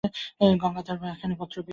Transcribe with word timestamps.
গঙ্গাধর 0.61 0.97
ভায়ার 0.97 1.15
একখানি 1.15 1.35
পত্র 1.39 1.55
পাইয়াছি। 1.57 1.69